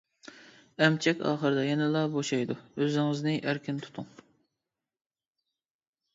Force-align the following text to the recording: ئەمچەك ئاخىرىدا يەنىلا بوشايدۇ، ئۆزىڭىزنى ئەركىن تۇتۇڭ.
ئەمچەك 0.85 1.19
ئاخىرىدا 1.31 1.65
يەنىلا 1.67 2.01
بوشايدۇ، 2.15 2.57
ئۆزىڭىزنى 2.81 3.35
ئەركىن 3.53 3.83
تۇتۇڭ. 3.85 4.09